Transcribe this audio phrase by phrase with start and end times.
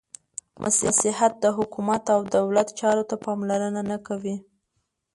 [0.63, 4.37] •مسیحیت د حکومت او دولت چارو ته پاملرنه نهکوي.